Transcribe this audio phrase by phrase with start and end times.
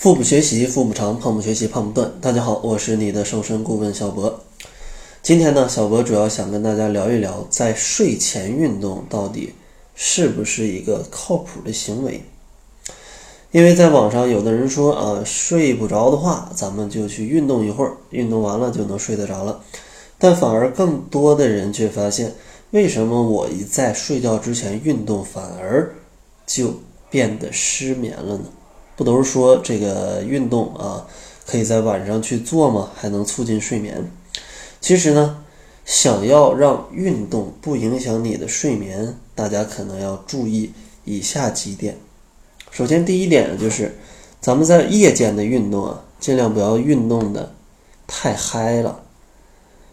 [0.00, 2.10] 腹部学习，腹部长；胖不学习，胖不断。
[2.22, 4.42] 大家好，我是你的瘦身顾问小博。
[5.20, 9.52] 今天呢，小博主要想跟大家聊一聊，在睡前运动到底
[9.94, 12.22] 是不是一个靠谱的行为？
[13.50, 19.62] 因为在网上有的人说啊，睡不着的话，咱们就去运动一会儿，运动完了就能睡得着了。
[20.16, 22.32] 但反而更多的人却发现，
[22.70, 25.94] 为什么我一在睡觉之前运动，反而
[26.46, 26.72] 就
[27.10, 28.44] 变得失眠了呢？
[29.00, 31.06] 不都是说这个运动啊，
[31.46, 32.90] 可以在晚上去做吗？
[32.94, 34.10] 还能促进睡眠。
[34.78, 35.42] 其实呢，
[35.86, 40.72] 想要让运动不影响你的睡眠，大家可能要注意
[41.06, 41.96] 以下几点。
[42.70, 43.96] 首先，第一点，就是
[44.38, 47.54] 咱们在夜间的运动啊，尽量不要运动的
[48.06, 49.00] 太嗨了。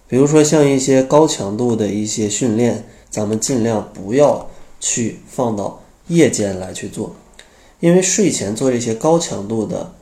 [0.10, 4.50] 比如说像一些高强度的一些训练，咱们尽量不要
[4.82, 7.16] 去放到夜间来去做。
[7.80, 9.94] 因为睡前做这些高强度的、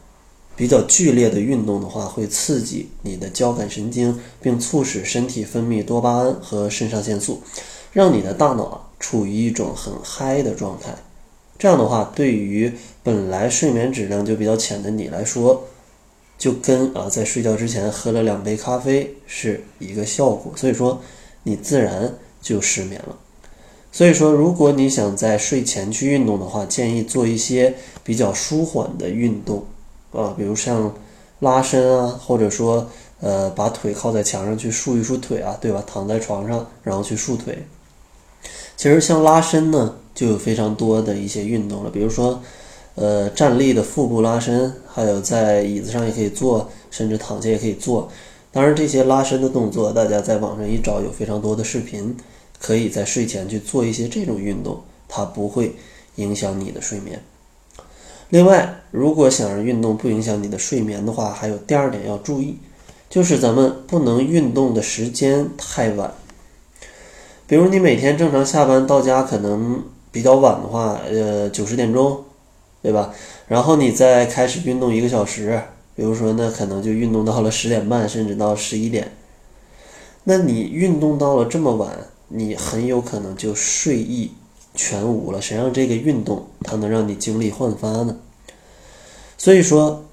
[0.55, 7.41] 比较剧烈的运动的话，会刺激你的交感神经，并促使身体分泌多巴胺和肾上腺素，
[7.91, 10.95] 让你的大脑处于一种很嗨的状态。
[11.57, 12.71] 这样的话，对于
[13.03, 15.65] 本来睡眠质量就比较浅的你来说，
[16.37, 20.53] 就跟啊在睡觉之前喝了两杯咖啡是一个效果。
[20.55, 21.01] 所以说，
[21.43, 23.17] 你自然就失眠了。
[23.95, 29.63] 所以说，如果你想在睡前去运动的话，建议做一些比较舒缓的运动，
[30.11, 30.93] 啊，比如像
[31.39, 32.89] 拉伸啊，或者说
[33.21, 35.81] 呃把腿靠在墙上去竖一竖腿啊，对吧？
[35.87, 37.65] 躺在床上然后去竖腿。
[38.75, 42.41] 其实像拉伸呢，就有非常多的一些运动了，比如说
[42.95, 48.09] 呃站立的腹部拉伸，还有在椅子上也可以做，甚至躺下也可以做。
[48.51, 52.13] 当然，这些拉伸的动作，大家在网上一找，有非常多的视频。
[52.59, 55.75] 可以在睡前去做一些这种运动，它不会
[56.15, 57.21] 影响你的睡眠。
[58.29, 62.57] 另外，如果想让运动不影响你的睡眠的话，还有第二点要注意，
[63.07, 66.11] 就是咱们不能运动的时间太晚。
[67.45, 72.23] 比如你每天正常下班到家可能比较晚的话，呃，九十点钟，
[72.81, 73.13] 对吧？
[73.47, 75.61] 然后你再开始运动一个小时，
[75.95, 79.11] 比如说那可能就运动到了十点半，甚至到十一点。
[80.23, 82.07] 那你运动到了这么晚。
[82.27, 84.31] 你很有可能就睡意
[84.73, 85.41] 全无了。
[85.41, 88.17] 谁让这个运动它能让你精力焕发呢？
[89.37, 90.03] 所以说，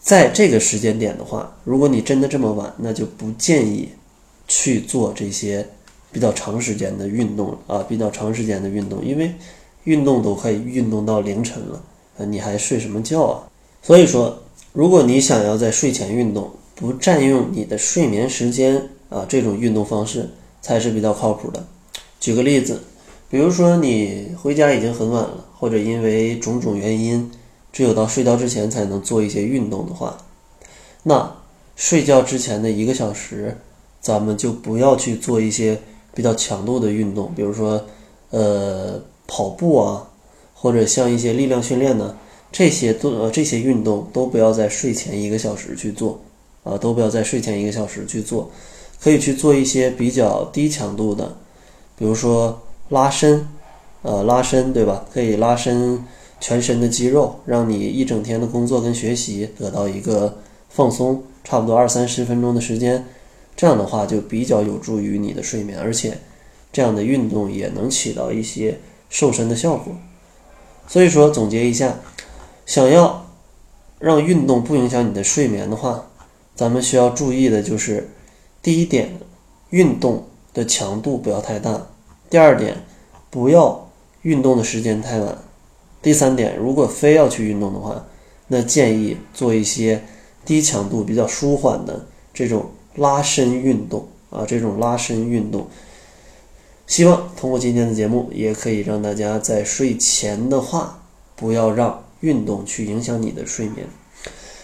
[0.00, 3.88] 在这个时间点的话，如果你真的这么晚，那就不建议
[4.48, 5.66] 去做这些
[6.10, 9.32] 比较长时间的运动啊，比较长时间的运动，因为
[9.84, 11.82] 运动都可以运动到凌晨了，
[12.26, 13.48] 你还睡什么觉啊？
[13.82, 14.42] 所以说，
[14.72, 20.28] 如果你想要在睡前运动，不占用你的睡眠时间啊，这种运动方式。
[20.60, 21.64] 才是比较靠谱的。
[22.18, 22.80] 举个例子，
[23.28, 27.30] 比如说你回家已经很晚了，或者因为种种原因，
[27.72, 30.18] 只有到睡觉之前才能做一些运动的话，
[31.02, 31.32] 那
[31.76, 33.56] 睡觉之前的一个小时，
[34.00, 35.80] 咱们就不要去做一些
[36.14, 37.82] 比较强度的运动，比如说
[38.30, 40.06] 呃跑步啊，
[40.52, 42.14] 或者像一些力量训练呢，
[42.52, 46.20] 这些都呃这些运动都不要在睡前一个小时去做
[46.64, 48.50] 啊，都不要在睡前一个小时去做。
[49.02, 51.36] 可以去做一些比较低强度的，
[51.96, 53.48] 比如说拉伸，
[54.02, 55.06] 呃，拉伸，对吧？
[55.10, 56.04] 可以拉伸
[56.38, 63.06] 全身的肌肉，让你一整天的工作跟学习得到一个放松，差不多二三十分钟的时间，
[63.56, 66.18] 这样的话就比较有助于你的睡眠，而且
[66.70, 68.78] 这样的运动也能起到一些
[69.08, 69.94] 瘦身的效果。
[70.86, 72.00] 所以说，总结一下，
[72.66, 73.26] 想要
[73.98, 76.06] 让运动不影响你的睡眠的话，
[76.54, 78.10] 咱们需要注意的就是。
[78.62, 79.18] 第一点，
[79.70, 81.88] 运动的强度不要太大；
[82.28, 82.76] 第二点，
[83.30, 83.90] 不要
[84.22, 85.34] 运动的时间太晚；
[86.02, 88.04] 第三点，如果非要去运动的话，
[88.48, 90.02] 那建议做一些
[90.44, 95.66] 低强度、比较舒缓的这种拉伸运动啊，这种拉伸运动。
[96.86, 101.02] 希望通过今天的节目，也可以让大家在睡前的话，
[101.36, 103.86] 不要让运动去影响你的睡眠。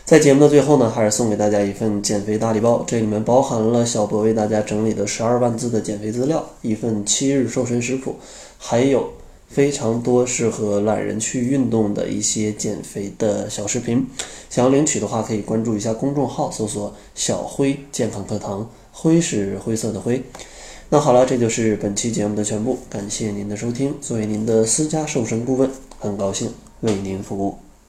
[0.07, 8.15] 在节目的最后呢，还是送给大家一份减肥大礼包，这里面包含了小博为大家整理的十二万字的减肥资料，一份七日瘦身食谱，
[8.57, 9.15] 还有
[9.49, 14.07] 非常多适合懒人去运动的一些减肥的小视频。
[14.49, 20.23] 想要领取的话，可以关注一下公众号，搜索“小辉健康课堂”，灰是灰色的灰。
[20.91, 23.93] 那好了，这就是本期节目的全部，感谢您的收听。
[24.01, 25.69] 作为您的私家瘦身顾问，
[25.99, 26.53] 很高兴
[26.83, 27.66] 为您服务。